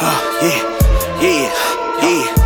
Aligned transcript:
yeah, 0.00 1.20
yeah, 1.22 1.52
yeah, 2.02 2.45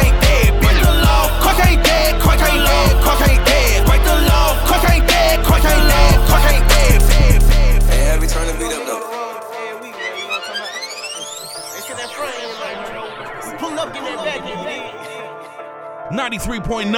93.9 16.31 16.95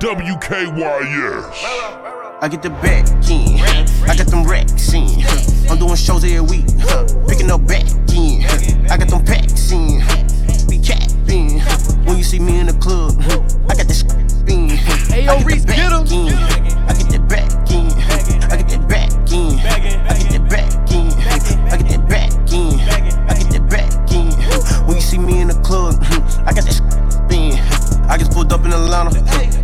WKYS. 0.00 1.48
I 2.42 2.48
get 2.48 2.60
the 2.60 2.70
back 2.70 3.06
in. 3.30 3.60
I 4.10 4.16
got 4.16 4.26
them 4.26 4.42
racks 4.42 4.92
in. 4.92 5.06
I'm 5.70 5.78
doing 5.78 5.94
shows 5.94 6.24
every 6.24 6.40
week. 6.40 6.66
Picking 7.28 7.52
up 7.52 7.64
back 7.68 7.86
in. 8.10 8.42
I 8.90 8.96
got 8.98 9.06
them 9.06 9.24
packs 9.24 9.70
in. 9.70 10.00
Be 10.68 10.80
capping. 10.82 11.60
When 12.04 12.18
you 12.18 12.24
see 12.24 12.40
me 12.40 12.58
in 12.58 12.66
the 12.66 12.76
club, 12.82 13.14
I 13.70 13.76
got 13.76 13.86
this 13.86 14.00
spin. 14.00 14.70
Hey, 14.70 15.26
yo, 15.26 15.38
Reese, 15.44 15.64
get 15.64 15.78
him. 15.78 16.02
I 16.88 16.94
get 16.98 17.08
that 17.14 17.28
back 17.28 17.70
in. 17.70 17.92
I 18.50 18.56
get 18.56 18.70
that 18.70 18.88
back 18.88 19.30
in. 19.30 19.54
I 20.10 20.18
get 20.18 20.30
that 20.30 20.48
back 20.50 20.90
in. 20.90 21.12
I 21.70 21.76
get 21.76 21.88
that 21.90 22.08
back 22.08 22.32
in. 22.52 22.80
I 22.80 23.38
get 23.38 23.50
that 23.52 23.68
back 23.70 24.10
in. 24.10 24.32
When 24.88 24.96
you 24.96 25.00
see 25.00 25.18
me 25.18 25.42
in 25.42 25.46
the 25.46 25.60
club, 25.62 25.94
I 26.44 26.52
got 26.52 26.64
that 26.64 26.72
spin. 26.72 27.63
I 28.08 28.16
just 28.18 28.32
pulled 28.32 28.52
up 28.52 28.64
in 28.64 28.72
Atlanta. 28.72 29.10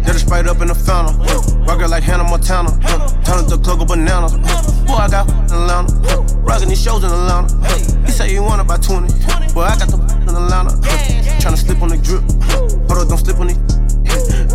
Got 0.05 0.17
a 0.17 0.19
sprayed 0.19 0.47
up 0.47 0.61
in 0.61 0.69
the 0.69 0.75
fountain. 0.75 1.19
Rocker 1.65 1.89
like 1.89 2.03
Hannah 2.03 2.25
Montana. 2.25 2.71
Turn 3.25 3.47
the 3.47 3.61
club 3.63 3.83
of 3.83 3.89
bananas. 3.89 4.33
Boy, 4.87 4.95
I 4.95 5.09
got 5.09 5.29
in 5.29 5.57
Atlanta. 5.57 5.93
Rocking 6.41 6.69
these 6.69 6.83
shows 6.83 7.05
in 7.05 7.11
Atlanta. 7.11 7.55
He 8.07 8.13
say 8.13 8.31
he 8.31 8.41
want 8.41 8.61
about 8.61 8.83
20. 8.83 9.09
Boy, 9.53 9.63
I 9.63 9.77
got 9.77 9.89
the 9.89 9.97
in 10.23 10.35
Atlanta. 10.35 10.71
Tryna 11.41 11.59
slip 11.59 11.83
on 11.83 11.89
the 11.91 11.99
drip. 11.99 12.23
Hold 12.89 13.03
up, 13.03 13.09
don't 13.09 13.19
slip 13.19 13.39
on 13.39 13.51
it. 13.51 13.59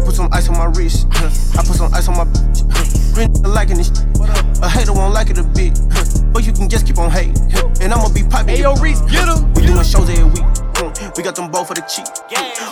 Put 0.06 0.16
some 0.16 0.30
ice 0.32 0.50
on 0.50 0.58
my 0.58 0.66
wrist. 0.66 1.08
I 1.56 1.64
put 1.64 1.78
some 1.78 1.94
ice 1.94 2.08
on 2.08 2.18
my. 2.18 2.26
Green 3.14 3.32
liking 3.44 3.78
this. 3.78 3.90
A 4.62 4.70
hater 4.70 4.94
won't 4.94 5.14
like 5.14 5.30
it 5.30 5.38
a 5.38 5.44
bit. 5.44 5.80
But 6.34 6.46
you 6.46 6.52
can 6.52 6.68
just 6.68 6.86
keep 6.86 6.98
on 6.98 7.10
hating. 7.12 7.38
And 7.82 7.94
I'ma 7.94 8.10
be 8.10 8.24
popping. 8.24 8.56
Hey, 8.56 8.62
yo, 8.62 8.76
Reese, 8.76 9.00
get 9.02 9.28
him. 9.30 9.54
We 9.54 9.66
doing 9.66 9.84
shows 9.84 10.10
every 10.10 10.26
week. 10.26 10.65
We 11.16 11.24
got 11.24 11.36
them 11.36 11.50
both 11.50 11.70
for 11.70 11.74
the 11.74 11.82
cheap. 11.82 12.06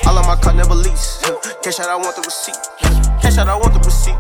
All 0.06 0.18
of 0.18 0.28
my 0.28 0.36
cut 0.36 0.56
never 0.56 0.76
lease. 0.76 1.24
Cash 1.64 1.80
out, 1.80 1.88
I 1.88 1.96
want 1.96 2.16
the 2.16 2.22
receipt. 2.24 2.58
Cash 3.22 3.38
out, 3.38 3.48
I 3.48 3.56
want 3.56 3.74
the 3.74 3.80
receipt. 3.80 4.20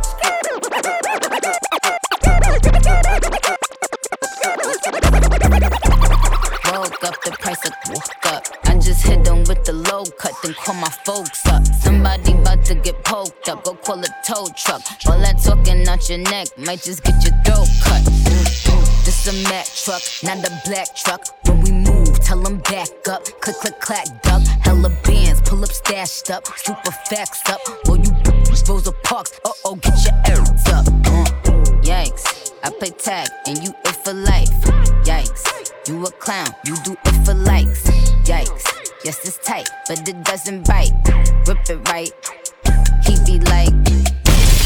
Woke 6.72 7.04
up, 7.04 7.22
the 7.24 7.32
price 7.40 7.66
of 7.66 7.74
woke 7.90 8.26
up. 8.28 8.48
I 8.64 8.76
just 8.76 9.06
hit 9.06 9.26
them 9.26 9.44
with 9.44 9.66
the 9.66 9.74
low 9.74 10.06
cut, 10.18 10.34
then 10.42 10.54
call 10.54 10.76
my 10.76 10.90
folks 11.06 11.46
up. 11.48 11.66
Somebody 11.68 12.32
about 12.34 12.64
to 12.66 12.76
get 12.76 13.04
poked 13.04 13.50
up, 13.50 13.64
go 13.66 13.74
call 13.74 14.00
a 14.00 14.08
tow 14.26 14.48
truck. 14.56 14.82
All 15.06 15.20
that 15.20 15.40
talking 15.44 15.86
out 15.88 16.10
your 16.10 16.20
neck 16.20 16.48
might 16.58 16.82
just 16.82 17.04
get 17.04 17.22
your 17.24 17.34
throat 17.44 17.68
cut. 17.84 18.04
This 19.04 19.28
a 19.28 19.34
Mack 19.50 19.68
truck, 19.68 20.02
not 20.24 20.38
a 20.48 20.52
black 20.66 20.96
truck. 20.96 21.28
When 21.46 21.62
we 21.62 21.72
move, 21.72 21.83
tell 22.34 22.42
them 22.44 22.58
back 22.60 22.90
up. 23.10 23.24
Click, 23.42 23.56
click, 23.58 23.80
clack, 23.80 24.22
duck. 24.24 24.42
Hella 24.62 24.90
bands, 25.04 25.42
pull 25.42 25.64
up, 25.64 25.72
stashed 25.72 26.32
up. 26.32 26.48
Super 26.58 26.92
facts 27.10 27.42
up. 27.50 27.62
Or 27.88 27.98
you 27.98 28.12
Rosa 28.68 28.92
Parks, 29.04 29.40
uh 29.46 29.52
oh, 29.66 29.76
get 29.76 30.06
your 30.06 30.16
errands 30.28 30.68
up. 30.68 30.88
Uh, 30.88 31.26
yikes, 31.84 32.52
I 32.64 32.72
play 32.72 32.90
tag 32.92 33.28
and 33.48 33.62
you 33.64 33.72
it 33.86 33.96
for 34.04 34.14
life. 34.14 34.50
Yikes, 35.06 35.88
you 35.88 36.04
a 36.04 36.12
clown, 36.12 36.50
you 36.66 36.76
do 36.84 36.96
it 37.06 37.26
for 37.26 37.34
likes. 37.34 37.84
Yikes, 38.24 38.66
yes, 39.04 39.20
it's 39.26 39.38
tight, 39.46 39.70
but 39.88 40.08
it 40.08 40.24
doesn't 40.24 40.66
bite. 40.68 40.94
Rip 41.48 41.70
it 41.70 41.88
right, 41.90 42.14
he 43.06 43.16
be 43.26 43.40
like, 43.46 43.74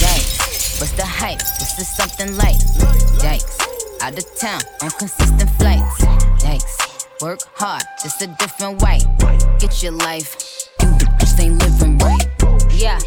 yikes, 0.03 0.79
what's 0.79 0.91
the 0.91 1.05
hype? 1.05 1.39
This 1.39 1.79
is 1.79 1.87
something 1.87 2.37
light. 2.37 2.61
Yikes 3.19 3.57
out 4.01 4.17
of 4.17 4.35
town 4.37 4.61
on 4.83 4.91
consistent 4.91 5.49
flights. 5.51 6.26
Work 7.21 7.39
hard, 7.55 7.81
just 8.03 8.21
a 8.21 8.27
different 8.27 8.79
way. 8.83 8.99
Get 9.57 9.81
your 9.81 9.93
life, 9.93 10.69
you 10.83 10.95
just 11.19 11.39
ain't 11.39 11.57
living 11.63 11.97
right. 11.97 12.27
Yeah. 12.71 12.99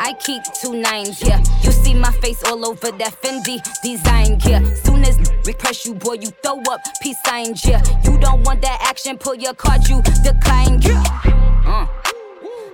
I 0.00 0.14
keep 0.14 0.42
two 0.60 0.74
nines, 0.74 1.22
yeah. 1.22 1.38
You 1.62 1.70
see 1.70 1.94
my 1.94 2.10
face 2.10 2.42
all 2.42 2.66
over 2.66 2.90
that 2.90 3.22
Fendi 3.22 3.62
design, 3.80 4.40
yeah. 4.44 4.74
Soon 4.74 5.04
as 5.04 5.16
we 5.46 5.52
press 5.52 5.86
you, 5.86 5.94
boy, 5.94 6.14
you 6.14 6.30
throw 6.42 6.60
up 6.68 6.80
peace 7.00 7.16
signs, 7.24 7.64
yeah. 7.64 7.80
You 8.02 8.18
don't 8.18 8.42
want 8.42 8.60
that 8.62 8.82
action, 8.82 9.16
pull 9.16 9.36
your 9.36 9.54
card, 9.54 9.86
you 9.88 10.02
decline, 10.24 10.82
yeah. 10.82 11.04
Uh. 11.64 11.86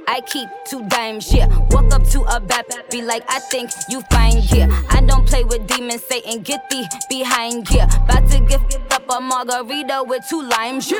I 0.08 0.22
keep 0.22 0.48
two 0.66 0.82
dimes, 0.88 1.30
yeah. 1.30 1.48
Walk 1.70 1.92
up 1.92 2.04
to 2.08 2.22
a 2.22 2.40
bad 2.40 2.64
be 2.90 3.02
like, 3.02 3.22
I 3.28 3.40
think 3.40 3.70
you 3.90 4.00
fine, 4.10 4.40
yeah. 4.44 4.82
I 4.88 5.02
don't 5.02 5.26
play 5.28 5.44
with 5.44 5.66
demons, 5.66 6.04
Satan, 6.04 6.40
get 6.40 6.70
thee 6.70 6.86
behind, 7.10 7.68
yeah. 7.70 7.84
About 8.04 8.26
to 8.30 8.40
give 8.40 8.62
a 9.10 9.20
margarita 9.20 10.04
with 10.06 10.26
two 10.28 10.42
limes, 10.42 10.90
yeah. 10.90 10.98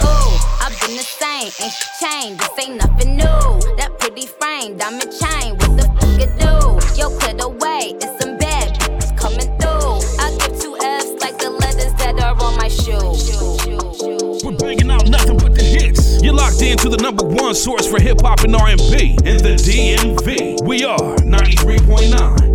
Oh, 0.00 0.58
I've 0.60 0.80
been 0.80 0.96
the 0.96 1.02
same, 1.02 1.50
ain't 1.62 1.72
she 1.72 2.06
changed, 2.06 2.40
this 2.40 2.66
ain't 2.66 2.76
nothing 2.76 3.16
new. 3.16 3.76
That 3.76 3.94
pretty 3.98 4.26
frame, 4.26 4.76
diamond 4.76 5.12
chain, 5.12 5.54
what 5.56 5.76
the 5.76 5.84
fuck 6.00 6.18
it 6.18 6.32
do? 6.38 7.00
Yo, 7.00 7.16
clear 7.18 7.34
the 7.34 7.48
way, 7.48 7.94
it's 8.00 8.24
some 8.24 8.36
bad 8.38 8.74
bitches 8.80 9.16
coming 9.16 9.46
through. 9.58 10.00
I 10.18 10.36
give 10.40 10.60
two 10.60 10.76
F's 10.80 11.20
like 11.20 11.38
the 11.38 11.50
letters 11.50 11.94
that 11.94 12.18
are 12.20 12.34
on 12.42 12.56
my 12.56 12.68
shoe. 12.68 13.14
We're 14.44 14.56
banging 14.56 14.90
out 14.90 15.08
nothing 15.08 15.36
but 15.38 15.54
the 15.54 15.62
hits. 15.62 16.22
You're 16.22 16.34
locked 16.34 16.62
into 16.62 16.88
the 16.88 16.96
number 16.96 17.24
one 17.24 17.54
source 17.54 17.86
for 17.86 18.00
hip 18.00 18.20
hop 18.22 18.40
and 18.40 18.56
R&B 18.56 19.18
in 19.24 19.38
the 19.38 19.54
DMV. 19.54 20.66
We 20.66 20.84
are 20.84 21.16
93.9 21.18 22.47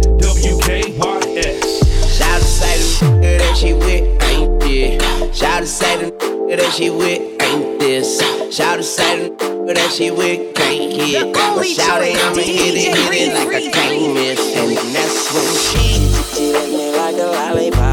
that 3.54 3.60
she 3.60 3.74
with 3.74 4.24
ain't 4.24 4.60
this. 4.62 5.38
Shout 5.38 5.62
to 5.62 5.68
say 5.68 6.10
the 6.10 6.56
that 6.58 6.74
she 6.74 6.90
with 6.90 7.22
ain't 7.44 7.80
this. 7.80 8.20
Shout 8.56 8.78
to 8.78 8.84
say 8.84 9.30
the 9.30 9.74
that 9.76 9.92
she 9.92 10.10
with 10.10 10.56
can't 10.56 10.92
hit. 10.92 11.34
But 11.34 11.64
shout 11.64 12.02
it, 12.02 12.18
I'ma 12.18 12.42
hit 12.42 12.74
it, 12.74 12.98
hit 12.98 13.30
it 13.30 13.34
like 13.36 13.48
I 13.54 13.70
can't 13.70 14.14
miss. 14.16 14.40
And 14.58 14.96
that's 14.96 15.32
when 15.32 15.46
she, 15.70 16.10
she 16.34 16.52
lick 16.52 16.72
me 16.72 16.98
like 16.98 17.16
a 17.16 17.28
lollipop. 17.28 17.93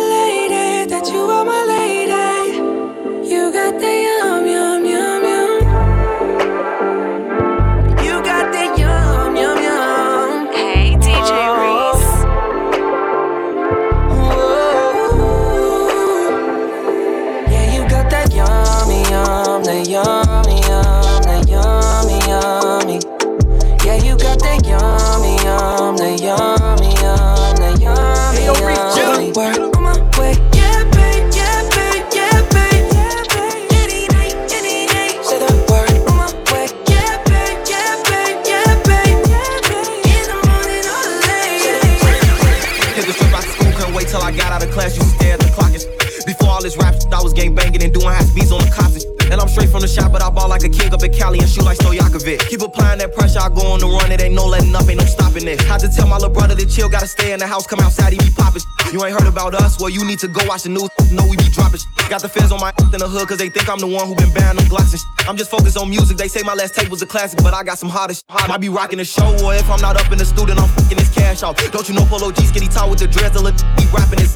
Up 51.03 51.13
Cali 51.13 51.39
and 51.39 51.49
shoot 51.49 51.63
like 51.63 51.77
Stojakovic. 51.77 52.47
Keep 52.49 52.61
applying 52.61 52.99
that 52.99 53.13
pressure, 53.13 53.39
I 53.39 53.49
go 53.49 53.73
on 53.73 53.79
the 53.79 53.87
run. 53.87 54.11
It 54.11 54.21
ain't 54.21 54.35
no 54.35 54.45
letting 54.45 54.75
up, 54.75 54.87
ain't 54.87 54.99
no 54.99 55.05
stopping 55.05 55.47
it. 55.47 55.61
Had 55.61 55.79
to 55.81 55.89
tell 55.89 56.07
my 56.07 56.17
little 56.17 56.33
brother 56.33 56.55
to 56.55 56.65
chill, 56.65 56.89
gotta 56.89 57.07
stay 57.07 57.33
in 57.33 57.39
the 57.39 57.47
house, 57.47 57.65
come 57.65 57.79
outside, 57.79 58.13
he 58.13 58.19
be 58.19 58.29
popping. 58.35 58.61
You 58.91 59.03
ain't 59.05 59.17
heard 59.17 59.27
about 59.27 59.55
us? 59.55 59.79
Well, 59.79 59.89
you 59.89 60.05
need 60.05 60.19
to 60.19 60.27
go 60.27 60.45
watch 60.47 60.63
the 60.63 60.69
news. 60.69 60.89
Know 61.11 61.25
we 61.25 61.37
be 61.37 61.49
dropping. 61.49 61.79
Got 62.09 62.21
the 62.21 62.29
feds 62.29 62.51
on 62.51 62.59
my 62.59 62.73
in 62.93 62.99
the 62.99 63.07
hood, 63.07 63.27
cause 63.27 63.37
they 63.37 63.49
think 63.49 63.69
I'm 63.69 63.79
the 63.79 63.87
one 63.87 64.07
who 64.07 64.15
been 64.15 64.33
banned 64.33 64.59
them 64.59 64.67
Glocks. 64.67 64.99
I'm 65.27 65.37
just 65.37 65.49
focused 65.49 65.77
on 65.77 65.89
music. 65.89 66.17
They 66.17 66.27
say 66.27 66.43
my 66.43 66.53
last 66.53 66.75
tape 66.75 66.89
was 66.89 67.01
a 67.01 67.07
classic, 67.07 67.39
but 67.41 67.53
I 67.53 67.63
got 67.63 67.77
some 67.77 67.89
hotter 67.89 68.13
shit. 68.13 68.23
I 68.29 68.57
be 68.57 68.69
rocking 68.69 68.97
the 68.97 69.05
show, 69.05 69.31
or 69.43 69.55
if 69.55 69.69
I'm 69.69 69.81
not 69.81 69.95
up 69.95 70.11
in 70.11 70.17
the 70.17 70.25
studio, 70.25 70.55
I'm 70.55 70.69
fucking 70.69 70.97
this 70.97 71.13
cash 71.13 71.43
off. 71.43 71.55
Don't 71.71 71.87
you 71.87 71.95
know 71.95 72.05
Polo 72.05 72.31
G 72.31 72.45
skinny 72.45 72.67
tall 72.67 72.89
with 72.89 72.99
the 72.99 73.07
dreads, 73.07 73.33
the 73.33 73.41
be 73.77 73.85
rapping 73.95 74.19
this 74.19 74.35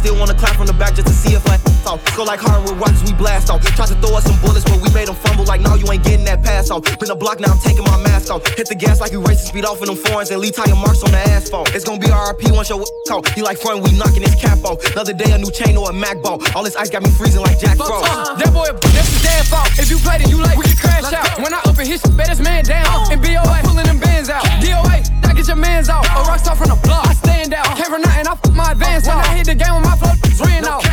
still 0.00 0.16
wanna 0.16 0.34
clap 0.34 0.56
from 0.56 0.66
the 0.66 0.72
back 0.72 0.94
just 0.94 1.08
to 1.08 1.12
see 1.12 1.34
if 1.34 1.46
I 1.46 1.60
off. 1.86 2.00
Go 2.16 2.24
like 2.24 2.40
hard 2.40 2.62
with 2.62 2.78
rocks, 2.78 3.02
we 3.04 3.12
blast 3.12 3.50
off. 3.50 3.62
Tried 3.76 3.88
to 3.88 3.98
throw 3.98 4.16
us 4.16 4.24
some 4.24 4.38
bullets, 4.40 4.64
but 4.64 4.80
we 4.80 4.88
made 4.94 5.08
them 5.08 5.16
fumble 5.16 5.44
like, 5.44 5.60
no, 5.60 5.74
you 5.74 5.84
ain't 5.90 6.04
getting 6.04 6.24
that 6.24 6.42
pass 6.42 6.70
off. 6.70 6.84
Been 6.98 7.10
a 7.10 7.16
block, 7.16 7.40
now 7.40 7.52
I'm 7.52 7.58
taking 7.58 7.84
my 7.84 7.96
mask 8.02 8.30
off. 8.30 8.46
Hit 8.56 8.68
the 8.68 8.74
gas 8.74 9.00
like 9.00 9.12
you 9.12 9.20
racing 9.20 9.46
speed 9.46 9.64
off 9.64 9.80
in 9.80 9.86
them 9.86 9.96
foreigns 9.96 10.30
and 10.30 10.40
leave 10.40 10.54
tire 10.54 10.74
marks 10.74 11.02
on 11.02 11.10
the 11.10 11.22
asphalt. 11.34 11.74
It's 11.74 11.84
gonna 11.84 12.00
be 12.00 12.08
RP 12.08 12.54
once 12.54 12.70
your 12.70 12.84
talk. 13.06 13.28
He 13.34 13.42
like 13.42 13.58
front, 13.58 13.82
we 13.82 13.92
knocking 13.98 14.22
his 14.22 14.34
cap 14.34 14.62
off. 14.64 14.78
Another 14.92 15.12
day, 15.12 15.30
a 15.32 15.38
new 15.38 15.50
chain 15.50 15.76
or 15.76 15.90
a 15.90 15.92
Mac 15.92 16.22
ball. 16.22 16.40
All 16.54 16.62
this 16.62 16.76
ice 16.76 16.90
got 16.90 17.02
me 17.02 17.10
freezing 17.10 17.42
like 17.42 17.58
Jack 17.58 17.76
Frost. 17.76 18.06
Uh, 18.06 18.34
that 18.34 18.52
boy, 18.52 18.66
that's 18.94 19.10
his 19.10 19.22
damn 19.22 19.44
fault. 19.44 19.68
If 19.78 19.90
you 19.90 19.98
played 19.98 20.22
it, 20.22 20.30
you 20.30 20.38
like, 20.38 20.56
we 20.56 20.64
can 20.64 20.76
crash 20.76 21.12
out. 21.12 21.38
When 21.42 21.52
I 21.52 21.58
up 21.66 21.78
and 21.78 21.88
hit, 21.88 22.02
bet 22.16 22.28
this 22.28 22.40
man 22.40 22.64
down. 22.64 23.10
And 23.10 23.20
BOA, 23.20 23.60
pulling 23.64 23.86
them 23.86 23.98
bands 23.98 24.30
out. 24.30 24.44
DOA, 24.62 25.02
I 25.24 25.34
get 25.34 25.46
your 25.46 25.56
mans 25.56 25.88
out. 25.88 26.06
A 26.06 26.22
rock 26.28 26.38
star 26.38 26.56
from 26.56 26.68
the 26.68 26.78
block, 26.86 27.06
I 27.06 27.14
stand 27.14 27.54
out. 27.54 27.76
Came 27.76 27.90
from 27.90 28.02
nothing, 28.02 28.26
I 28.26 28.34
fuck 28.34 28.54
my 28.54 28.72
advance 28.72 29.08
out. 29.08 29.16
When 29.16 29.26
I 29.26 29.36
hit 29.36 29.46
the 29.46 29.54
game 29.54 29.74
with 29.74 29.84
my 29.84 29.89
flow, 29.96 30.12
it's 30.24 30.40
ran 30.40 30.64
out. 30.64 30.84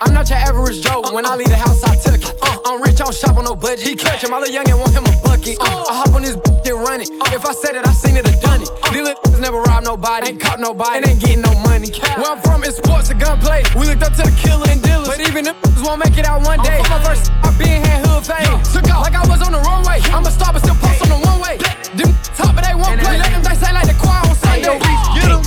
I'm 0.00 0.14
not 0.14 0.28
your 0.30 0.38
average 0.38 0.80
Joe. 0.80 1.02
When 1.12 1.26
I 1.26 1.34
leave 1.34 1.48
the 1.48 1.56
house, 1.56 1.82
I 1.82 1.96
took 1.96 2.22
it. 2.22 2.34
Uh, 2.40 2.58
I'm 2.66 2.80
rich, 2.82 3.00
I 3.00 3.10
don't 3.10 3.14
shop 3.14 3.36
on 3.36 3.44
no 3.44 3.56
budget. 3.56 3.86
He 3.86 3.96
clutch 3.96 4.22
him, 4.22 4.32
all 4.32 4.40
the 4.40 4.46
youngin' 4.46 4.78
want 4.78 4.94
him 4.94 5.04
a 5.04 5.14
bucket. 5.26 5.58
Uh, 5.58 5.90
I 5.90 6.06
hop 6.06 6.14
on 6.14 6.22
this 6.22 6.38
and 6.38 6.78
run 6.78 7.00
it. 7.00 7.10
If 7.34 7.44
I 7.44 7.52
said 7.52 7.74
it, 7.74 7.86
I 7.86 7.92
seen 7.92 8.16
it, 8.16 8.26
I 8.26 8.34
done 8.38 8.62
it. 8.62 8.70
These 8.92 9.02
little 9.02 9.40
never 9.40 9.60
rob 9.60 9.82
nobody, 9.82 10.30
ain't 10.30 10.40
caught 10.40 10.60
nobody, 10.60 10.98
and 10.98 11.08
ain't 11.08 11.20
getting 11.20 11.42
no 11.42 11.52
money. 11.66 11.90
Where 12.14 12.30
I'm 12.30 12.40
from, 12.42 12.62
it's 12.62 12.76
sports 12.76 13.10
and 13.10 13.20
gunplay. 13.20 13.64
We 13.74 13.86
looked 13.86 14.04
up 14.06 14.14
to 14.14 14.22
the 14.22 14.34
killer 14.38 14.70
and 14.70 14.80
dealers, 14.82 15.08
but 15.08 15.18
even 15.18 15.44
them 15.44 15.56
won't 15.82 15.98
make 15.98 16.16
it 16.16 16.26
out 16.26 16.46
one 16.46 16.62
day. 16.62 16.78
My 16.86 17.02
first, 17.02 17.32
I 17.42 17.50
been 17.58 17.82
had 17.82 18.06
hood 18.06 18.22
fame. 18.22 18.46
Took 18.70 18.86
off 18.94 19.02
like 19.02 19.18
I 19.18 19.26
was 19.26 19.42
on 19.42 19.50
the 19.50 19.62
runway. 19.66 19.98
I'm 20.14 20.22
a 20.24 20.30
star, 20.30 20.52
but 20.52 20.62
still 20.62 20.78
post 20.78 21.02
on 21.02 21.10
the 21.10 21.18
one 21.26 21.40
way. 21.42 21.58
Them 21.98 22.14
top, 22.38 22.54
but 22.54 22.62
they 22.62 22.74
won't 22.78 23.02
play. 23.02 23.18
Let 23.18 23.34
them 23.34 23.42
dice 23.42 23.62
like 23.66 23.90
the 23.90 23.98
choir 23.98 24.22
on 24.30 24.36
Sunday. 24.38 24.78
Get 25.18 25.26
him. 25.26 25.42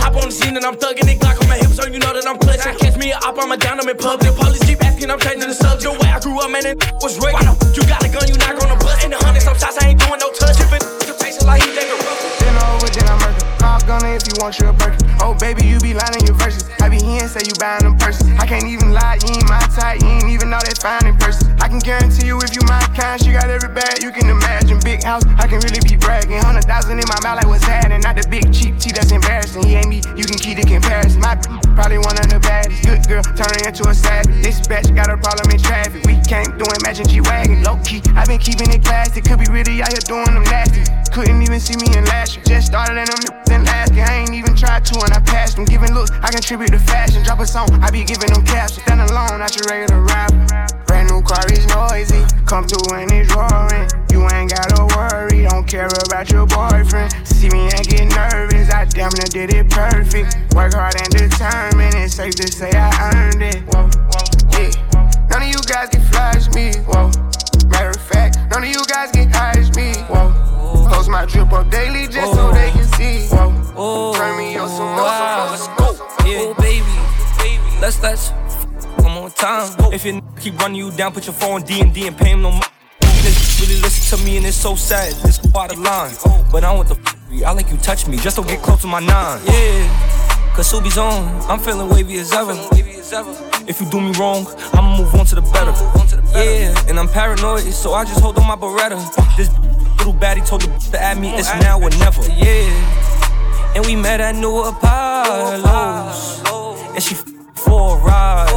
Hop 0.00 0.16
on 0.16 0.28
the 0.28 0.32
scene 0.32 0.56
and 0.56 0.64
I'm 0.64 0.76
thugging 0.76 1.08
it, 1.08 1.20
Glock 1.20 1.40
on 1.40 1.48
so 1.80 1.88
you 1.88 1.98
know 1.98 2.12
that 2.12 2.26
I'm 2.28 2.36
clutching. 2.36 2.76
Catch 2.76 2.96
me 3.00 3.12
a 3.12 3.18
op, 3.24 3.38
I'm 3.40 3.52
a 3.52 3.56
down, 3.56 3.80
I'm 3.80 3.88
in 3.88 3.96
public. 3.96 4.34
Police 4.36 4.64
keep 4.64 4.84
asking, 4.84 5.10
I'm 5.10 5.18
changing 5.18 5.48
the 5.48 5.56
subject. 5.56 5.96
Way 6.00 6.08
I 6.12 6.20
grew 6.20 6.38
up, 6.40 6.50
man, 6.50 6.66
it 6.66 6.76
was 7.00 7.16
rigged. 7.16 7.40
Why 7.40 7.44
the 7.44 7.56
you 7.72 7.82
got 7.88 8.04
a 8.04 8.08
gun, 8.08 8.28
you 8.28 8.36
not 8.36 8.60
gonna 8.60 8.76
bust? 8.76 9.04
In 9.04 9.10
the 9.10 9.18
hundred, 9.18 9.40
some 9.40 9.56
shots, 9.56 9.80
I 9.80 9.88
ain't 9.88 10.00
doing 10.00 10.20
no 10.20 10.28
touch. 10.36 10.60
If 10.60 10.72
it 10.72 10.84
you 11.08 11.14
taste 11.16 11.40
it 11.42 11.46
like 11.46 11.64
he 11.64 11.72
David 11.72 11.96
Ruffin. 12.04 12.30
Then 12.44 12.54
over, 12.68 12.88
then 12.92 13.06
I 13.08 13.14
murder. 13.16 13.44
Call 13.58 13.80
gunner 13.88 14.12
if 14.12 14.24
you 14.28 14.34
want 14.38 14.58
your 14.60 14.70
a 14.70 14.74
burger. 14.76 15.00
Oh, 15.24 15.34
baby, 15.40 15.64
you 15.64 15.80
be 15.80 15.94
lying 15.94 16.24
your 16.26 16.36
verses. 16.36 16.69
Say 17.30 17.46
you 17.46 17.54
buying 17.62 17.86
them 17.86 17.94
purses. 17.94 18.26
I 18.42 18.46
can't 18.46 18.66
even 18.66 18.90
lie, 18.90 19.22
you 19.22 19.30
ain't 19.38 19.46
my 19.46 19.62
type. 19.70 20.02
You 20.02 20.10
ain't 20.18 20.30
even 20.34 20.50
know 20.50 20.58
that 20.58 20.82
fine 20.82 21.06
in 21.06 21.14
person. 21.14 21.54
I 21.62 21.70
can 21.70 21.78
guarantee 21.78 22.26
you 22.26 22.42
if 22.42 22.50
you 22.58 22.62
my 22.66 22.82
kind, 22.98 23.22
she 23.22 23.30
got 23.30 23.46
every 23.46 23.70
bag 23.70 24.02
you 24.02 24.10
can 24.10 24.26
imagine. 24.26 24.82
Big 24.82 25.06
house, 25.06 25.22
I 25.38 25.46
can 25.46 25.62
really 25.62 25.78
be 25.86 25.94
bragging. 25.94 26.42
Hundred 26.42 26.66
thousand 26.66 26.98
in 26.98 27.06
my 27.06 27.20
mouth, 27.22 27.38
like 27.38 27.46
what's 27.46 27.62
happening? 27.62 28.02
Not 28.02 28.18
the 28.18 28.26
big 28.26 28.50
cheap 28.50 28.82
tea 28.82 28.90
that's 28.90 29.14
embarrassing. 29.14 29.62
He 29.62 29.78
ain't 29.78 29.86
me, 29.86 30.02
you 30.18 30.26
can 30.26 30.42
keep 30.42 30.58
the 30.58 30.66
comparison. 30.66 31.22
My 31.22 31.38
probably 31.78 32.02
one 32.02 32.18
of 32.18 32.26
the 32.26 32.42
baddest. 32.42 32.82
Good 32.82 33.06
girl, 33.06 33.22
turning 33.22 33.62
into 33.62 33.86
a 33.86 33.94
savage. 33.94 34.42
This 34.42 34.58
bitch 34.66 34.90
got 34.90 35.06
a 35.06 35.16
problem 35.16 35.54
in 35.54 35.62
traffic. 35.62 36.02
We 36.10 36.18
can't 36.26 36.58
do 36.58 36.66
imagine 36.82 37.06
G 37.06 37.22
wagon. 37.22 37.62
Low 37.62 37.78
key, 37.86 38.02
I 38.18 38.26
been 38.26 38.42
keeping 38.42 38.74
it 38.74 38.82
classy. 38.82 39.22
Could 39.22 39.38
be 39.38 39.46
really 39.46 39.78
out 39.86 39.94
here 39.94 40.02
doing 40.02 40.34
them 40.34 40.42
nasty. 40.50 40.82
Couldn't 41.12 41.42
even 41.42 41.58
see 41.58 41.74
me 41.76 41.90
in 41.96 42.04
last 42.06 42.36
year. 42.36 42.44
Just 42.44 42.68
started 42.68 42.94
in 42.94 43.06
them 43.10 43.18
in 43.50 43.64
last 43.64 43.94
year. 43.94 44.06
I 44.06 44.22
ain't 44.22 44.34
even 44.34 44.54
tried 44.54 44.84
to 44.86 45.00
and 45.02 45.12
I 45.12 45.20
passed 45.20 45.56
them. 45.56 45.64
Giving 45.64 45.92
looks, 45.92 46.10
I 46.22 46.30
contribute 46.30 46.70
to 46.70 46.78
fashion. 46.78 47.24
Drop 47.24 47.40
a 47.40 47.46
song, 47.46 47.68
I 47.82 47.90
be 47.90 48.04
giving 48.04 48.32
them 48.32 48.44
caps. 48.44 48.74
Stand 48.74 49.00
alone, 49.00 49.40
not 49.42 49.54
your 49.56 49.66
regular 49.66 50.02
rapper. 50.02 50.46
Brand 50.86 51.10
new 51.10 51.20
car 51.22 51.44
is 51.50 51.66
noisy. 51.66 52.22
Come 52.46 52.66
through 52.66 52.94
and 52.94 53.10
it's 53.10 53.34
roaring. 53.34 53.90
You 54.12 54.22
ain't 54.30 54.50
gotta 54.50 54.86
worry, 54.94 55.42
don't 55.50 55.66
care 55.66 55.90
about 56.06 56.30
your 56.30 56.46
boyfriend. 56.46 57.10
See 57.26 57.50
me 57.50 57.70
and 57.74 57.86
get 57.86 58.06
nervous, 58.14 58.70
I 58.70 58.84
damn 58.84 59.10
near 59.18 59.30
did 59.30 59.54
it 59.54 59.70
perfect. 59.70 60.36
Work 60.54 60.74
hard 60.74 60.94
and 60.94 61.10
determined, 61.10 61.94
it's 61.94 62.14
safe 62.14 62.34
to 62.36 62.46
say 62.46 62.70
I 62.70 62.90
earned 63.14 63.42
it. 63.42 63.62
Whoa, 63.74 63.90
whoa, 64.10 64.24
yeah. 64.54 65.26
None 65.30 65.42
of 65.42 65.48
you 65.48 65.58
guys 65.66 65.90
can 65.90 66.02
flash 66.02 66.48
me. 66.54 66.74
Whoa. 66.86 67.10
Matter 67.66 67.90
of 67.90 68.00
fact, 68.00 68.38
none 68.50 68.62
of 68.62 68.68
you 68.68 68.84
guys 68.86 69.10
get 69.10 69.34
high 69.34 69.58
as 69.58 69.74
me. 69.74 69.94
Whoa. 70.06 70.49
Post 70.90 71.08
my 71.08 71.24
drip 71.24 71.52
up 71.52 71.70
daily 71.70 72.06
just 72.08 72.34
so 72.34 72.52
they 72.52 72.70
can 72.72 72.84
see. 72.94 73.28
Whoa. 73.74 74.12
Turn 74.14 74.36
me 74.36 74.56
on 74.58 74.68
some 74.68 74.90
more, 74.96 75.08
some 75.08 75.48
more, 75.48 75.56
some 75.56 75.74
more, 75.78 75.94
some. 75.94 76.26
Yeah, 76.26 76.52
baby, 76.58 76.96
baby. 77.38 77.80
Let's 77.80 78.02
let's 78.02 78.30
one 79.02 79.14
more 79.14 79.30
time. 79.30 79.72
If 79.92 80.04
your 80.04 80.20
keep 80.40 80.58
running 80.58 80.76
you 80.76 80.90
down, 80.90 81.12
put 81.12 81.26
your 81.26 81.34
phone 81.34 81.62
D 81.62 81.80
and 81.80 81.94
D 81.94 82.06
and 82.06 82.16
pay 82.16 82.30
him 82.30 82.42
no 82.42 82.50
more. 82.50 82.62
This 83.00 83.60
really 83.60 83.80
listen 83.80 84.18
to 84.18 84.24
me 84.24 84.36
and 84.38 84.46
it's 84.46 84.56
so 84.56 84.74
sad. 84.74 85.12
This 85.22 85.38
part 85.38 85.72
of 85.72 85.78
line, 85.78 86.14
but 86.50 86.64
I 86.64 86.72
want 86.72 86.88
the. 86.88 86.96
F- 86.96 87.16
I 87.46 87.52
like 87.52 87.70
you 87.70 87.76
touch 87.76 88.08
me, 88.08 88.16
just 88.16 88.36
don't 88.36 88.48
get 88.48 88.60
close 88.60 88.80
to 88.80 88.88
my 88.88 88.98
nine. 88.98 89.40
Yeah, 89.46 90.52
cause 90.54 90.68
Subi's 90.68 90.98
on. 90.98 91.40
I'm 91.48 91.60
feeling 91.60 91.88
wavy 91.88 92.18
as 92.18 92.32
ever. 92.32 92.52
If 93.66 93.80
you 93.80 93.88
do 93.88 94.00
me 94.00 94.12
wrong, 94.18 94.46
I'ma 94.72 94.98
move 94.98 95.14
on 95.14 95.26
to 95.26 95.36
the 95.36 95.42
better. 95.42 95.72
Yeah, 96.34 96.74
and 96.88 96.98
I'm 96.98 97.08
paranoid, 97.08 97.62
so 97.72 97.92
I 97.94 98.04
just 98.04 98.20
hold 98.20 98.38
on 98.38 98.46
my 98.46 98.56
Beretta. 98.56 98.98
This 99.36 99.48
little 100.00 100.14
baddie 100.14 100.44
told 100.46 100.62
the 100.62 100.68
bitch 100.68 100.90
to 100.92 101.00
add 101.00 101.18
me, 101.18 101.30
it's 101.34 101.52
now 101.60 101.78
or 101.80 101.90
never. 101.90 102.22
Yeah, 102.32 103.74
and 103.76 103.84
we 103.86 103.94
met 103.96 104.20
at 104.20 104.34
New 104.34 104.62
Apollo's, 104.62 106.40
and 106.94 107.02
she 107.02 107.14
f- 107.14 107.24
for 107.54 107.98
a 107.98 108.00
ride. 108.00 108.48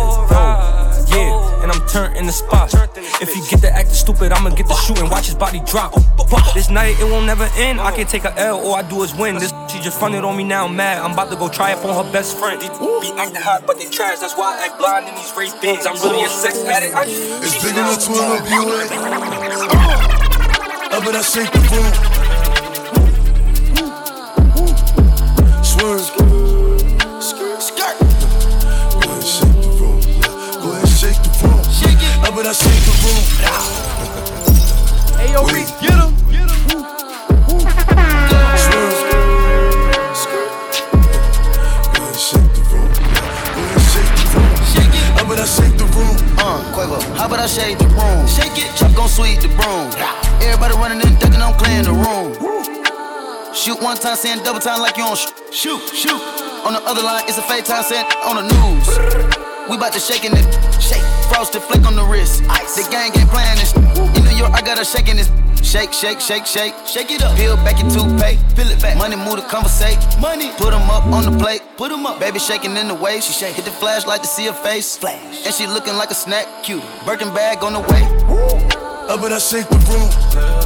Yo, 1.09 1.17
yeah, 1.17 1.63
and 1.63 1.71
I'm 1.71 1.85
turned 1.87 2.15
in 2.15 2.25
the 2.25 2.31
spot. 2.31 2.73
If 3.21 3.35
you 3.35 3.43
get 3.49 3.61
the 3.61 3.69
acting 3.71 3.93
stupid, 3.93 4.31
I'ma 4.31 4.49
get 4.51 4.67
the 4.67 4.75
shooting. 4.75 5.09
Watch 5.09 5.25
his 5.27 5.35
body 5.35 5.59
drop. 5.65 5.93
This 6.53 6.69
night 6.69 6.99
it 6.99 7.03
won't 7.03 7.25
never 7.25 7.47
end. 7.57 7.79
I 7.81 7.91
can't 7.95 8.09
take 8.09 8.23
a 8.23 8.33
L, 8.39 8.59
all 8.59 8.75
I 8.75 8.81
do 8.81 9.03
is 9.03 9.13
win. 9.13 9.35
This 9.35 9.51
she 9.69 9.79
just 9.79 9.99
fronted 9.99 10.23
on 10.23 10.37
me 10.37 10.43
now. 10.43 10.65
I'm 10.65 10.75
mad. 10.75 10.99
I'm 10.99 11.11
about 11.11 11.29
to 11.31 11.35
go 11.35 11.49
try 11.49 11.73
up 11.73 11.83
on 11.85 12.05
her 12.05 12.11
best 12.11 12.37
friend. 12.37 12.61
These 12.61 12.69
be 12.69 13.11
acting 13.17 13.41
hot, 13.41 13.65
but 13.67 13.77
they 13.77 13.85
trash. 13.89 14.19
That's 14.19 14.35
why 14.37 14.57
I 14.57 14.65
act 14.65 14.79
blind 14.79 15.07
in 15.09 15.15
these 15.15 15.33
race 15.35 15.53
things. 15.53 15.85
I'm 15.85 15.95
really 16.01 16.23
a 16.23 16.29
sex 16.29 16.57
addict. 16.63 16.95
I 16.95 17.05
just 17.05 17.43
It's 17.43 17.63
big 17.63 17.75
enough 17.75 17.99
to 17.99 18.11
up 18.13 18.49
you 18.49 18.61
eh? 20.09 20.12
In. 21.03 21.09
Up 21.09 21.09
and 21.09 21.17
I 21.17 21.21
shake 21.21 21.51
the 21.51 21.59
room. 21.59 21.93
Swerve. 25.63 26.01
skirt. 27.61 27.97
Go 29.01 29.09
ahead, 29.11 29.27
shake 29.27 29.61
the 29.61 29.69
room. 29.79 29.99
Go 30.61 30.71
ahead, 30.71 30.87
shake 30.87 31.19
the 31.23 31.29
room. 31.43 31.59
Up 32.23 32.37
and 32.37 32.47
I 32.47 32.53
shake 32.53 32.83
the 32.87 32.93
room. 33.03 33.23
Hey, 35.17 35.31
yo, 35.33 35.43
Reese, 35.47 35.71
get 35.81 35.93
him. 35.93 36.11
Swerve. 38.63 38.97
Go 41.93 41.99
ahead, 41.99 42.19
shake 42.19 42.51
the 42.53 42.61
room. 42.71 42.89
Go 43.55 43.61
ahead, 43.61 43.83
shake 43.91 44.13
the 44.15 44.25
room. 44.33 44.51
Up 45.19 45.29
and 45.29 45.39
I 45.39 45.45
shake 45.45 45.77
the 45.77 45.85
room. 45.85 46.15
Uh, 46.37 46.63
Quavo, 46.73 46.97
how 47.17 47.25
about 47.27 47.39
I 47.39 47.47
shake 47.47 47.77
the 47.77 47.87
room? 47.87 48.27
Shake 48.27 48.57
it, 48.57 48.75
Chuck 48.77 48.95
gon' 48.95 49.09
sweep 49.09 49.41
the 49.41 49.49
broom. 49.49 50.22
Everybody 50.43 50.73
running 50.75 51.01
and 51.05 51.17
thinking 51.19 51.41
I'm 51.41 51.55
clean 51.57 51.83
the 51.83 51.93
room. 51.93 52.33
Shoot 53.53 53.81
one 53.81 53.97
time, 53.97 54.15
saying 54.15 54.43
double 54.43 54.59
time 54.59 54.81
like 54.81 54.97
you 54.97 55.03
on 55.03 55.15
sh- 55.15 55.31
shoot, 55.51 55.81
shoot. 55.93 56.21
On 56.65 56.73
the 56.73 56.81
other 56.85 57.01
line, 57.01 57.23
it's 57.27 57.37
a 57.37 57.41
fake 57.43 57.65
time, 57.65 57.83
saying 57.83 58.05
on 58.25 58.35
the 58.37 58.45
news. 58.51 58.87
We 59.69 59.77
bout 59.77 59.93
to 59.93 59.99
shake 59.99 60.25
in 60.25 60.33
it, 60.35 60.45
shake. 60.81 61.03
Frosted 61.31 61.61
flick 61.63 61.85
on 61.85 61.95
the 61.95 62.03
wrist. 62.03 62.43
Ice. 62.49 62.75
The 62.75 62.89
gang 62.91 63.11
ain't 63.17 63.29
playing 63.29 63.57
this. 63.59 63.73
In 64.17 64.23
New 64.25 64.35
York, 64.37 64.51
I 64.53 64.61
got 64.61 64.77
her 64.77 64.83
shaking 64.83 65.15
this. 65.17 65.31
Shake, 65.63 65.93
shake, 65.93 66.19
shake, 66.19 66.45
shake. 66.45 66.73
Shake 66.85 67.09
it 67.09 67.23
up. 67.23 67.35
Peel 67.37 67.55
back 67.57 67.79
your 67.81 67.89
toothpaste. 67.89 68.55
Peel 68.55 68.67
it 68.67 68.81
back. 68.81 68.97
Money 68.97 69.15
move 69.15 69.37
to 69.37 69.41
conversate. 69.47 69.97
Money. 70.19 70.51
Put 70.57 70.73
'em 70.73 70.87
up 70.91 71.05
on 71.05 71.23
the 71.23 71.31
plate. 71.41 71.61
Put 71.77 71.91
'em 71.91 72.05
up. 72.05 72.19
Baby 72.19 72.37
shaking 72.39 72.75
in 72.75 72.89
the 72.89 72.93
way. 72.93 73.21
She 73.21 73.33
shake. 73.33 73.55
Hit 73.55 73.65
the 73.65 73.71
flashlight 73.71 74.21
to 74.21 74.27
see 74.27 74.45
her 74.45 74.53
face. 74.53 74.97
Flash. 74.97 75.45
And 75.45 75.53
she 75.55 75.65
looking 75.65 75.95
like 75.95 76.11
a 76.11 76.15
snack. 76.15 76.45
Cute. 76.63 76.83
Birkin 77.05 77.33
bag 77.33 77.63
on 77.63 77.73
the 77.73 77.79
way. 77.79 78.03
Up 79.09 79.21
and 79.21 79.33
I 79.33 79.37
shake 79.37 79.67
the 79.67 79.77
room. 79.89 80.62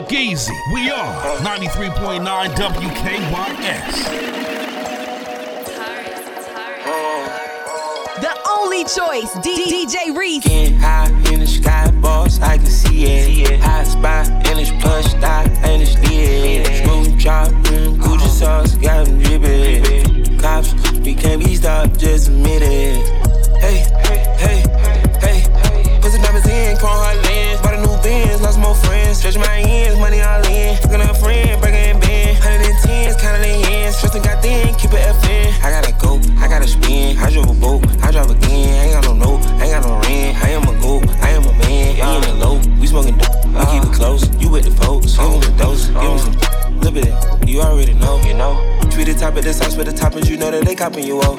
Number 0.00 0.12
look 0.14 0.20
easy. 0.20 0.52
We 0.72 0.90
are 0.90 1.36
93.9 1.38 2.24
WKYS. 2.54 4.30
The 8.20 8.34
only 8.50 8.84
choice, 8.84 9.32
D- 9.42 9.86
DJ 9.86 10.16
Reese. 10.16 10.44
Getting 10.44 10.78
high 10.78 11.08
in 11.32 11.40
the 11.40 11.46
sky, 11.46 11.90
boss, 11.92 12.40
I 12.40 12.58
can 12.58 12.66
see 12.66 13.04
it. 13.04 13.60
Hot 13.60 13.86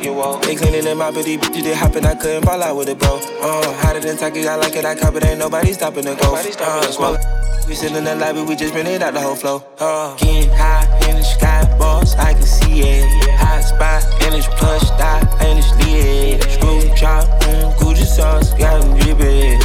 copping 0.02 0.14
you 0.14 0.22
off. 0.22 0.42
They 0.44 0.56
cleaning 0.56 1.02
out, 1.02 1.14
but 1.14 1.26
these 1.26 1.40
bitches 1.40 1.64
they 1.64 1.74
hopping, 1.74 2.06
I 2.06 2.16
couldn't 2.16 2.44
fall 2.44 2.62
out 2.62 2.76
with 2.76 2.90
it, 2.90 3.00
bro. 3.00 3.20
Uh, 3.42 3.74
hotter 3.82 4.00
than 4.00 4.18
Taki, 4.18 4.48
I 4.48 4.56
like 4.56 4.76
it, 4.76 4.86
I 4.86 4.96
cop 4.96 5.16
it, 5.16 5.26
ain't 5.26 5.40
nobody 5.40 5.74
stopping 5.74 6.06
the 6.06 6.16
go. 6.16 6.36
Uh, 6.36 6.92
smoke. 6.92 7.20
We 7.68 7.76
sitting 7.76 7.98
in 7.98 8.04
the 8.04 8.16
lobby, 8.16 8.42
we 8.42 8.56
just 8.56 8.74
rented 8.74 9.02
out 9.02 9.14
the 9.14 9.22
whole 9.22 9.36
flow. 9.36 9.64
Uh, 9.80 10.16
getting 10.18 10.50
high 10.50 10.86
in 11.10 11.16
the 11.16 11.24
sky, 11.24 11.64
boss, 11.78 12.16
I 12.16 12.34
can 12.34 12.44
see 12.44 12.82
it. 12.82 13.08
Hot 13.38 13.64
spot, 13.64 14.04
and 14.24 14.36
it's 14.36 14.48
plush 14.48 14.90
dot, 14.98 15.24
and 15.42 15.60
it's 15.60 15.72
lit. 15.86 16.42
Screw 16.52 16.82
drop, 16.96 17.26
mm, 17.44 17.74
Gucci 17.76 18.06
sauce, 18.06 18.54
got 18.56 18.82
them 18.82 18.98
drippin'. 18.98 19.60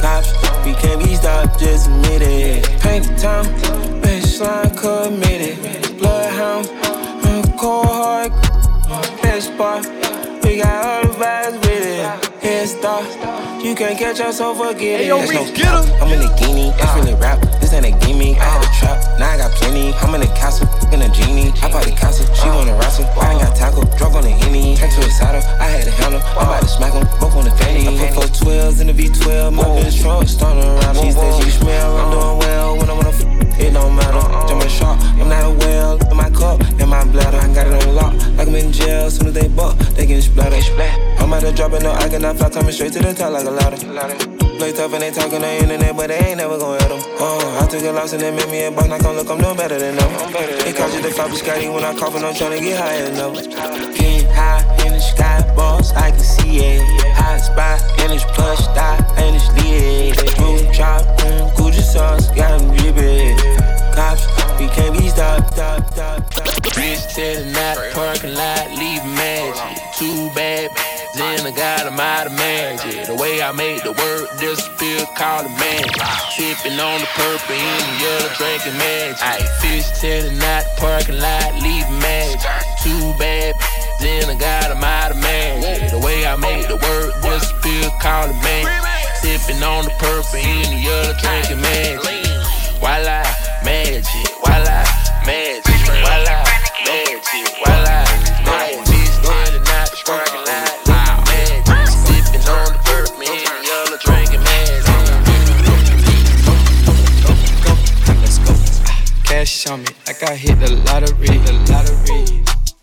Cops, 0.00 0.32
we 0.64 0.72
can't 0.74 1.00
be 1.04 1.14
stopped, 1.14 1.60
just 1.60 1.88
admit 1.88 2.22
it. 2.22 2.64
Paint 2.80 3.06
the 3.06 3.14
town, 3.16 3.44
baseline 4.00 4.76
committed. 4.76 5.98
Bloodhound, 5.98 6.66
mm, 6.66 7.58
cold 7.58 7.93
hard. 9.50 9.86
We 10.44 10.58
got 10.58 10.84
all 10.84 11.02
the 11.02 11.18
vibes 11.18 11.52
with 11.60 11.86
it. 11.86 12.42
Head 12.42 12.68
start, 12.68 13.04
you 13.64 13.74
can't 13.74 13.98
catch 13.98 14.20
us, 14.20 14.38
so 14.38 14.54
forget 14.54 15.00
it. 15.00 15.08
That's 15.08 15.30
Reese, 15.30 15.50
no 15.50 15.56
get. 15.56 15.66
'em. 15.66 16.02
I'm 16.02 16.12
in 16.12 16.20
a 16.22 16.36
guinea, 16.38 16.70
that's 16.78 16.94
really 16.96 17.14
rap. 17.14 17.43
To 42.94 43.00
the 43.00 43.12
top 43.12 43.32
like 43.32 43.44
a 43.44 43.50
ladder. 43.50 43.76
Play 44.56 44.72
tough 44.72 44.92
and 44.92 45.02
they 45.02 45.10
talking 45.10 45.34
on 45.34 45.42
the 45.42 45.58
internet, 45.58 45.96
but 45.96 46.06
they 46.06 46.18
ain't 46.30 46.38
never 46.38 46.56
gonna 46.56 46.78
hit 46.78 46.88
them. 46.88 47.00
Uh, 47.18 47.58
I 47.60 47.66
took 47.66 47.82
a 47.82 47.90
loss 47.90 48.12
and 48.12 48.22
they 48.22 48.30
made 48.30 48.48
me 48.48 48.64
a 48.66 48.70
boss, 48.70 48.86
not 48.86 49.02
gonna 49.02 49.18
look, 49.18 49.30
I'm 49.30 49.38
no 49.38 49.52
better 49.52 49.80
than 49.80 49.96
them. 49.96 50.10
It 50.62 50.76
cost 50.76 50.94
you 50.94 51.02
the 51.02 51.10
flop 51.10 51.32
Scotty 51.32 51.68
when 51.68 51.82
I 51.82 51.92
cough 51.98 52.14
and 52.14 52.24
I'm 52.24 52.34
tryna 52.34 52.60
get 52.60 52.78
higher 52.78 53.06
enough. 53.10 53.34
Getting 53.98 54.30
high 54.30 54.62
Sipping 76.36 76.80
on 76.80 76.98
the 76.98 77.06
purple 77.14 77.54
in 77.54 77.78
the 77.78 78.02
yellow, 78.02 78.34
drinking 78.36 78.76
magic. 78.76 79.18
Ayy, 79.18 79.46
fish 79.60 79.86
tell 80.00 80.20
the 80.20 80.32
night, 80.32 80.66
parking 80.78 81.20
lot, 81.20 81.54
leave 81.62 81.88
magic. 82.02 82.50
Too 82.82 83.14
bad, 83.20 83.54
then 84.00 84.28
I 84.28 84.34
got 84.34 84.68
'em 84.68 84.82
out 84.82 85.12
of 85.12 85.16
magic. 85.18 85.90
The 85.92 85.98
way 86.00 86.26
I 86.26 86.34
made 86.34 86.66
the 86.66 86.76
word 86.76 87.12
disappear, 87.22 87.88
call 88.02 88.30
it 88.30 88.34
magic. 88.42 88.82
Sipping 89.22 89.62
on 89.62 89.84
the 89.84 89.90
purple 89.90 90.40
in 90.40 90.70
the 90.70 90.76
yellow, 90.76 91.12
drinking 91.22 91.60
magic. 91.60 92.23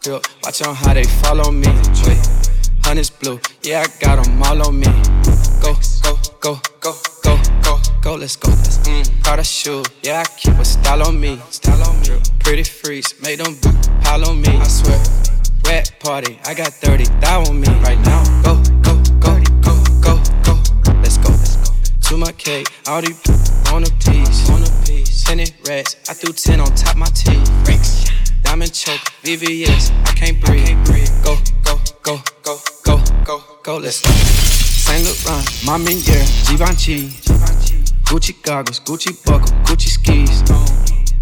Watch 0.03 0.63
on 0.63 0.73
how 0.73 0.95
they 0.95 1.03
follow 1.03 1.51
me. 1.51 1.67
Wait, 2.07 2.17
honey's 2.83 3.11
blue, 3.11 3.39
yeah, 3.61 3.85
I 3.85 4.03
got 4.03 4.23
them 4.23 4.41
all 4.41 4.67
on 4.67 4.79
me. 4.79 4.87
Go, 5.61 5.75
go, 6.01 6.17
go, 6.39 6.59
go, 6.79 6.93
go, 7.21 7.37
go, 7.61 7.79
go, 8.01 8.15
let's 8.15 8.35
go. 8.35 8.49
Mm, 8.49 9.23
Prada 9.23 9.43
shoe, 9.43 9.83
yeah, 10.01 10.23
I 10.25 10.39
keep 10.39 10.55
a 10.55 10.65
style 10.65 11.03
on 11.07 11.19
me. 11.19 11.39
Style 11.51 11.87
on 11.87 11.99
me. 12.01 12.19
Pretty 12.39 12.63
freaks, 12.63 13.21
make 13.21 13.37
them 13.43 13.55
pile 14.01 14.27
on 14.27 14.41
me. 14.41 14.49
I 14.49 14.67
swear, 14.67 14.97
red 15.67 15.91
party, 15.99 16.39
I 16.45 16.55
got 16.55 16.73
30 16.73 17.03
thou 17.19 17.43
on 17.43 17.59
me 17.61 17.67
right 17.83 17.99
now. 17.99 18.23
Go, 18.41 18.55
go, 18.81 18.95
go, 19.19 19.39
go, 19.61 19.83
go, 20.01 20.15
go, 20.41 20.91
let's 21.03 21.17
go. 21.19 21.29
Let's 21.29 21.57
go. 21.57 21.75
To 22.09 22.17
my 22.17 22.31
cake, 22.31 22.67
all 22.87 23.01
these 23.01 23.21
on 23.71 23.83
a 23.83 23.89
piece, 24.01 24.49
on 24.49 24.63
a 24.63 24.83
piece. 24.83 25.23
Ten 25.25 25.45
rats, 25.69 25.95
I 26.09 26.13
threw 26.15 26.33
ten 26.33 26.59
on 26.59 26.73
top 26.73 26.97
my 26.97 27.05
teeth. 27.05 27.51
Diamond 28.51 28.73
choke, 28.73 28.99
VVS, 29.23 29.91
I 30.05 30.11
can't 30.11 30.41
breathe. 30.41 30.77
Go, 31.23 31.37
go, 31.63 31.79
go, 32.03 32.19
go, 32.43 32.57
go, 32.83 33.01
go, 33.23 33.41
go, 33.63 33.77
let's 33.77 34.01
go. 34.01 34.11
Saint 34.11 35.05
Laurent, 35.05 35.47
Mama 35.65 35.91
yeah, 35.91 36.25
Givenchy. 36.49 37.07
Gucci 38.03 38.43
goggles, 38.43 38.81
Gucci 38.81 39.15
buckle, 39.23 39.47
Gucci 39.63 39.87
skis. 39.87 40.43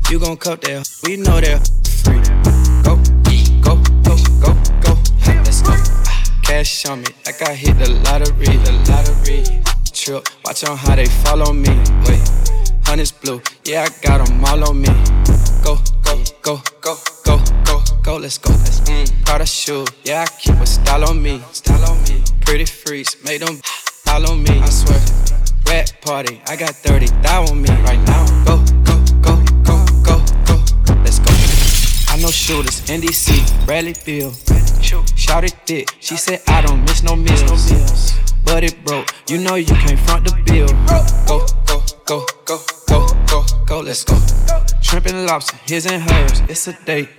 You 0.10 0.18
gon' 0.18 0.38
cut 0.38 0.62
there, 0.62 0.82
we 1.04 1.18
know 1.18 1.40
they're 1.40 1.60
free. 2.02 2.18
Go, 2.82 2.98
go, 3.62 3.76
go, 4.02 4.18
go, 4.42 4.56
go, 4.82 4.98
let's 5.46 5.62
go. 5.62 5.76
Cash 6.42 6.88
on 6.88 7.02
me, 7.02 7.10
like 7.28 7.48
I 7.48 7.54
hit 7.54 7.78
the 7.78 7.92
lottery, 8.06 8.58
the 8.58 8.72
lottery. 8.90 9.44
Trip, 9.94 10.28
watch 10.44 10.64
on 10.64 10.76
how 10.76 10.96
they 10.96 11.06
follow 11.06 11.54
me. 11.54 11.70
Wait, 12.08 12.28
honey's 12.86 13.12
blue, 13.12 13.40
yeah, 13.66 13.86
I 13.88 14.02
got 14.02 14.26
them 14.26 14.44
all 14.44 14.70
on 14.70 14.82
me. 14.82 14.90
Go, 15.64 15.78
go, 16.04 16.24
go, 16.42 16.62
go, 16.90 16.98
go, 17.24 17.44
go, 17.66 17.82
go, 18.02 18.18
let's 18.18 18.38
go. 18.38 18.50
Mm, 18.50 19.26
Prada 19.26 19.46
shoe, 19.46 19.86
yeah, 20.04 20.26
I 20.28 20.40
keep 20.40 20.56
a 20.56 20.66
style 20.66 21.08
on 21.10 21.22
me. 21.22 21.42
Style 21.52 21.92
on 21.92 22.02
me. 22.04 22.24
Pretty 22.42 22.66
freaks, 22.66 23.24
make 23.24 23.42
them 23.42 23.60
follow 24.06 24.36
me. 24.36 24.60
I 24.60 24.70
swear. 24.70 25.00
Rat 25.68 25.94
party, 26.02 26.42
I 26.48 26.56
got 26.56 26.72
30 26.72 27.08
thou 27.22 27.46
on 27.46 27.62
me 27.62 27.70
right 27.84 28.00
now. 28.08 28.26
Go, 28.46 28.58
go, 28.84 28.96
go, 29.22 29.36
go, 29.64 29.86
go, 30.04 30.16
go, 30.46 30.94
let's 31.04 31.20
go. 31.20 31.32
I 32.12 32.18
know 32.22 32.32
shooters, 32.32 32.82
NDC, 32.88 33.66
Bradley 33.66 33.94
Beal. 34.06 34.32
Shout 35.16 35.44
it 35.44 35.54
thick, 35.68 35.96
she 36.00 36.18
said 36.18 36.42
I 36.48 36.62
don't 36.62 36.82
miss 36.82 37.04
no 37.04 37.16
meals. 37.16 38.18
But 38.44 38.64
it 38.64 38.84
broke, 38.84 39.14
you 39.28 39.38
know 39.38 39.56
you 39.56 39.66
can't 39.66 40.00
front 40.00 40.26
the 40.26 40.34
bill. 40.46 40.68
Go, 40.88 41.46
go, 41.68 41.86
go, 42.06 42.26
go, 42.46 42.58
go, 42.88 43.06
go, 43.52 43.66
go, 43.66 43.80
let's 43.82 44.04
go. 44.04 44.18
Shrimp 44.82 45.06
and 45.08 45.26
lobster, 45.26 45.58
his 45.66 45.86
and 45.86 46.02
hers, 46.02 46.42
it's 46.50 46.68
a 46.68 46.74
date. 46.86 47.10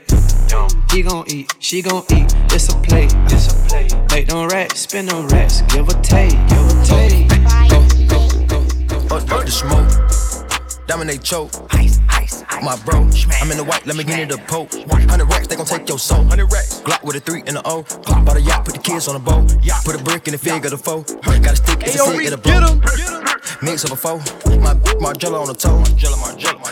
He 0.90 1.02
gon' 1.02 1.24
eat, 1.28 1.54
she 1.58 1.82
gon' 1.82 2.04
eat, 2.10 2.34
it's 2.50 2.68
a 2.68 2.76
plate. 2.80 3.14
It's 3.26 3.52
a 3.52 3.68
plate. 3.68 3.94
Make 4.10 4.26
them 4.28 4.48
racks, 4.48 4.80
spin 4.80 5.06
them 5.06 5.28
racks, 5.28 5.62
give 5.62 5.88
a 5.88 5.94
take, 6.02 6.32
give 6.48 6.66
a 6.66 6.84
take. 6.84 7.28
Go, 7.70 7.86
go, 8.08 8.28
go, 8.46 9.08
go. 9.08 9.16
Up, 9.16 9.30
up 9.30 9.44
the 9.44 9.50
smoke, 9.50 10.86
dominate 10.86 11.22
choke. 11.22 11.52
Ice, 11.70 12.00
ice, 12.08 12.44
ice. 12.48 12.64
My 12.64 12.76
bro, 12.84 13.08
I'm 13.40 13.50
in 13.50 13.56
the 13.56 13.64
white, 13.64 13.86
let 13.86 13.96
me 13.96 14.04
get 14.04 14.18
in 14.18 14.28
the 14.28 14.38
poke. 14.38 14.72
100 14.72 15.24
racks, 15.26 15.46
they 15.46 15.56
gon' 15.56 15.66
take 15.66 15.88
your 15.88 15.98
soul. 15.98 16.18
100 16.18 16.52
racks. 16.52 16.80
Glock 16.80 17.04
with 17.04 17.16
a 17.16 17.20
3 17.20 17.44
and 17.46 17.56
a 17.56 17.62
O. 17.64 17.82
Bought 18.24 18.36
a 18.36 18.40
yacht, 18.40 18.64
put 18.64 18.74
the 18.74 18.80
kids 18.80 19.06
on 19.08 19.16
a 19.16 19.20
boat. 19.20 19.54
Put 19.84 20.00
a 20.00 20.02
brick 20.02 20.26
in 20.26 20.32
the 20.32 20.38
fig 20.38 20.64
of 20.64 20.72
the 20.72 20.78
foe. 20.78 21.02
Got 21.22 21.52
a 21.52 21.56
stick, 21.56 21.82
it's 21.82 21.94
a 21.94 21.98
stick 21.98 22.24
of 22.24 22.30
the 22.30 22.38
blow. 22.38 23.19
Mix 23.62 23.84
up 23.84 23.92
a 23.92 23.96
foe. 23.96 24.16
My 24.60 24.72
Margiela 25.04 25.38
on 25.38 25.46
the 25.46 25.54
toe. 25.54 25.84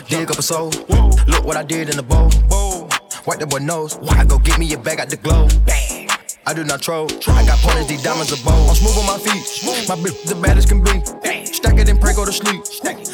Dig 0.09 0.31
up 0.31 0.39
a 0.39 0.43
soul. 0.43 0.73
Whoa. 0.89 1.11
Look 1.27 1.45
what 1.45 1.57
I 1.57 1.63
did 1.63 1.91
in 1.91 1.97
the 1.97 2.03
bowl. 2.03 2.31
Wipe 3.27 3.41
the 3.41 3.47
boy 3.47 3.59
nose. 3.59 3.99
I 4.09 4.25
go 4.25 4.39
get 4.39 4.59
me 4.59 4.73
a 4.73 4.79
bag 4.79 4.99
out 5.01 5.11
the 5.11 5.19
globe. 5.19 5.53
I 6.47 6.55
do 6.55 6.65
not 6.65 6.81
troll. 6.81 7.07
I 7.29 7.45
got 7.45 7.59
pointers, 7.59 7.89
these 7.89 8.03
diamonds 8.03 8.33
are 8.33 8.43
bold. 8.43 8.71
I'm 8.71 8.75
smooth 8.75 8.97
on 8.97 9.07
my 9.07 9.19
feet. 9.19 9.45
My 9.87 9.97
bitch 9.97 10.25
the 10.25 10.35
baddest 10.35 10.69
can 10.69 10.83
be. 10.83 11.05
Stack 11.45 11.79
it 11.79 11.91
and 11.91 12.01
pray, 12.01 12.15
go 12.15 12.25
to 12.25 12.33
sleep. 12.33 12.63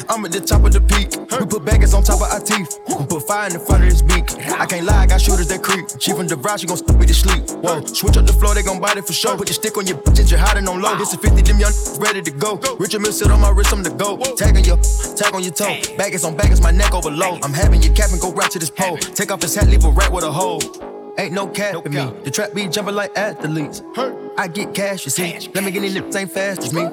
I'm 0.07 0.23
at 0.23 0.31
the 0.31 0.39
top 0.39 0.63
of 0.63 0.71
the 0.71 0.79
peak. 0.79 1.11
We 1.37 1.45
put 1.45 1.65
baggers 1.65 1.93
on 1.93 2.03
top 2.03 2.21
of 2.21 2.31
our 2.31 2.39
teeth. 2.39 2.79
We 2.87 3.05
put 3.05 3.27
fire 3.27 3.47
in 3.47 3.53
the 3.53 3.59
front 3.59 3.83
of 3.83 3.89
his 3.89 4.01
beak. 4.01 4.24
I 4.59 4.65
can't 4.65 4.85
lie, 4.85 5.03
I 5.03 5.05
got 5.05 5.21
shooters 5.21 5.47
that 5.47 5.61
creep. 5.61 5.85
She 5.99 6.11
from 6.11 6.27
the 6.27 6.37
brow, 6.37 6.55
she 6.55 6.67
gon' 6.67 6.77
stop 6.77 6.97
me 6.97 7.05
to 7.05 7.13
sleep. 7.13 7.49
Whoa, 7.61 7.83
switch 7.85 8.17
up 8.17 8.25
the 8.25 8.33
floor, 8.33 8.55
they 8.55 8.63
gon' 8.63 8.79
bite 8.79 8.97
it 8.97 9.05
for 9.05 9.13
sure. 9.13 9.37
Put 9.37 9.49
your 9.49 9.55
stick 9.55 9.77
on 9.77 9.87
your 9.87 9.97
bitch, 9.97 10.31
you're 10.31 10.39
hiding 10.39 10.67
on 10.67 10.81
low. 10.81 10.95
This 10.97 11.13
is 11.13 11.19
50, 11.19 11.41
them 11.41 11.59
young 11.59 11.73
ready 11.99 12.21
to 12.21 12.31
go. 12.31 12.59
Richard 12.79 13.01
Mille 13.01 13.11
sit 13.11 13.29
on 13.29 13.41
my 13.41 13.49
wrist, 13.49 13.73
I'm 13.73 13.83
the 13.83 13.89
go. 13.89 14.17
Tag 14.35 14.55
on 14.55 14.63
your, 14.63 14.77
tag 15.15 15.33
on 15.33 15.43
your 15.43 15.53
toe. 15.53 15.75
Baggers 15.97 16.23
on 16.23 16.35
baggers, 16.35 16.61
my 16.61 16.71
neck 16.71 16.93
over 16.93 17.11
low. 17.11 17.37
I'm 17.43 17.53
having 17.53 17.81
your 17.81 17.93
cap 17.93 18.11
and 18.11 18.21
go 18.21 18.31
right 18.31 18.49
to 18.51 18.59
this 18.59 18.69
pole. 18.69 18.97
Take 18.97 19.31
off 19.31 19.41
his 19.41 19.55
hat, 19.55 19.67
leave 19.67 19.83
a 19.83 19.89
rat 19.89 20.11
with 20.11 20.23
a 20.23 20.31
hole. 20.31 20.61
Ain't 21.17 21.33
no 21.33 21.47
cap 21.47 21.73
no 21.73 21.81
in 21.81 21.93
me. 21.93 22.13
The 22.23 22.31
trap 22.31 22.53
be 22.53 22.67
jumping 22.67 22.95
like 22.95 23.17
athletes. 23.17 23.81
I 24.37 24.47
get 24.47 24.73
cash, 24.73 25.05
you 25.05 25.11
see. 25.11 25.49
Let 25.53 25.63
me 25.63 25.71
get 25.71 25.83
in 25.83 25.93
lips 25.93 26.15
ain't 26.15 26.31
fast 26.31 26.61
as 26.61 26.73
me. 26.73 26.83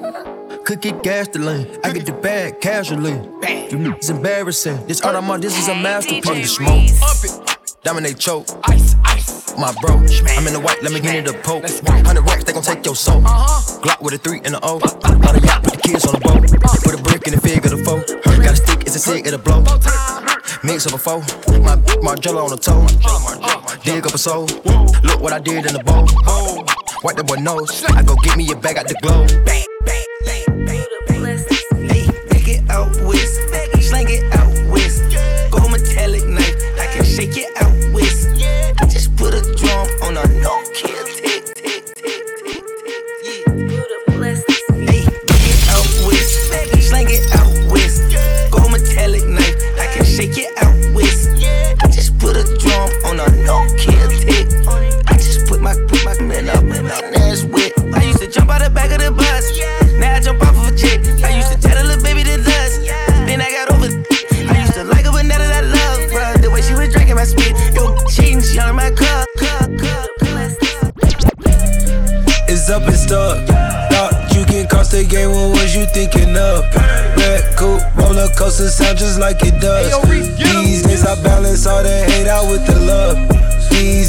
Could 0.65 0.81
get 0.81 1.03
gas 1.03 1.27
to 1.29 1.39
lean. 1.39 1.67
I 1.83 1.91
get 1.91 2.05
the 2.05 2.13
bag 2.13 2.61
casually. 2.61 3.19
It's 3.41 4.09
embarrassing. 4.09 4.87
This 4.87 5.01
art 5.01 5.15
I'm 5.15 5.29
on, 5.29 5.41
this 5.41 5.57
is 5.59 5.67
a 5.67 5.75
masterpiece. 5.75 6.25
Pump 6.25 6.41
the 6.41 6.47
smoke. 6.47 6.89
Up 7.01 7.23
it. 7.23 7.77
Dominate 7.83 8.17
choke. 8.17 8.47
Ice, 8.63 8.95
ice. 9.03 9.57
My 9.57 9.73
bro, 9.81 9.95
I'm 9.95 10.47
in 10.47 10.53
the 10.53 10.61
white, 10.63 10.81
let 10.81 10.93
me 10.93 10.99
get 10.99 11.15
in 11.15 11.25
the 11.25 11.33
poke. 11.33 11.63
100 11.63 12.21
racks, 12.21 12.43
they 12.45 12.53
gon' 12.53 12.63
take 12.63 12.85
your 12.85 12.95
soul. 12.95 13.21
Uh-huh. 13.25 13.81
Glock 13.81 14.01
with 14.01 14.13
a 14.13 14.17
3 14.17 14.41
and 14.45 14.55
a 14.55 14.59
O. 14.63 14.79
Bought 14.79 15.35
a 15.35 15.41
yacht, 15.45 15.63
put 15.63 15.73
the 15.73 15.81
kids 15.83 16.05
on 16.05 16.13
the 16.13 16.19
boat. 16.19 16.41
Put 16.83 16.99
a 16.99 17.03
brick 17.03 17.27
in 17.27 17.35
the 17.35 17.41
fig 17.41 17.65
of 17.65 17.71
the 17.71 17.83
foe. 17.83 18.01
Got 18.41 18.53
a 18.53 18.55
stick, 18.55 18.81
it's 18.81 18.95
a 18.95 18.99
stick, 18.99 19.27
it'll 19.27 19.39
blow. 19.39 19.63
Mix 20.63 20.87
up 20.87 20.93
a 20.93 20.97
foe. 20.97 21.19
My 21.59 21.75
Margiela 22.01 22.43
on 22.43 22.49
the 22.49 22.57
toe. 22.57 22.87
Dig 23.83 24.05
up 24.07 24.13
a 24.13 24.17
soul. 24.17 24.47
Look 25.03 25.21
what 25.21 25.33
I 25.33 25.39
did 25.39 25.65
in 25.65 25.73
the 25.73 25.83
bowl. 25.83 26.07
Wipe 27.03 27.17
the 27.17 27.23
boy 27.23 27.35
nose. 27.35 27.83
I 27.89 28.01
go 28.01 28.15
get 28.23 28.37
me 28.37 28.49
a 28.51 28.55
bag 28.55 28.77
out 28.77 28.87
the 28.87 28.95
globe. 29.01 29.29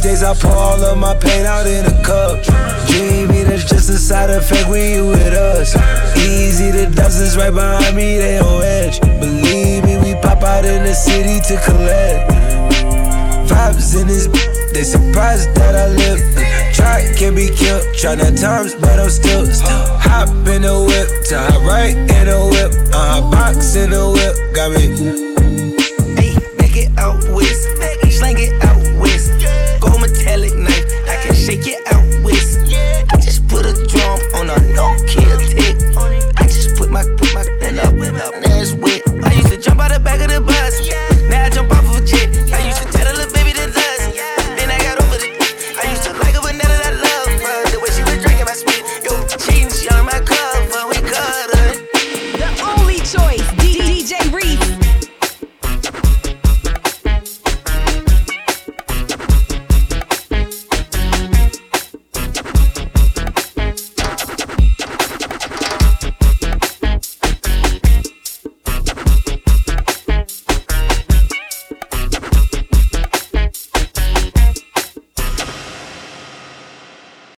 Days 0.05 0.23
I 0.23 0.35
pour 0.35 0.53
all 0.53 0.85
of 0.85 0.99
my 0.99 1.17
pain 1.17 1.47
out 1.47 1.67
in 1.67 1.87
a 1.87 1.97
cup. 2.05 2.45
Dreamy, 2.87 3.43
that's 3.45 3.65
just 3.65 3.89
a 3.89 3.97
side 3.97 4.29
effect 4.29 4.69
when 4.69 4.93
you 4.93 5.07
with 5.07 5.33
us. 5.33 5.75
Easy, 6.19 6.71
the 6.71 6.93
dozens 6.95 7.37
right 7.39 7.53
behind 7.53 7.97
me, 7.97 8.19
they 8.19 8.39
on 8.39 8.63
edge. 8.63 9.01
Believe 9.01 9.83
me, 9.85 9.97
we 10.05 10.15
pop 10.21 10.43
out 10.43 10.67
in 10.67 10.85
the 10.85 10.93
city 10.93 11.41
to 11.49 11.57
collect. 11.65 12.31
Vibes 13.49 13.99
in 13.99 14.07
this, 14.07 14.27
they 14.73 14.85
surprised 14.85 15.55
that 15.57 15.75
I 15.75 15.89
live. 15.89 16.21
Try 16.75 17.11
can 17.17 17.35
be 17.35 17.49
killed, 17.57 17.83
try 17.97 18.15
nine 18.15 18.37
times, 18.37 18.75
but 18.75 19.01
I'm 19.01 19.09
still, 19.09 19.47
still 19.47 19.87
hop 20.05 20.29
in 20.29 20.63
the 20.63 20.77
whip, 20.85 21.25
to 21.29 21.39
hop 21.39 21.63
right 21.63 21.97
in 21.97 22.27
the 22.29 22.41
whip, 22.53 22.73
uh, 22.93 23.23
box 23.31 23.75
in 23.75 23.91
the 23.91 24.05
whip, 24.11 24.55
got 24.55 24.71
me 24.73 25.34